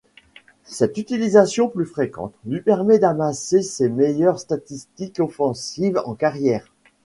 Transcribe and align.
Cette 0.63 0.97
utilisation 0.97 1.69
plus 1.69 1.85
fréquente 1.85 2.33
lui 2.47 2.59
permet 2.61 2.97
d'amasser 2.97 3.61
ses 3.61 3.87
meilleures 3.87 4.39
statistiques 4.39 5.19
offensives 5.19 6.01
en 6.05 6.15
carrière. 6.15 6.71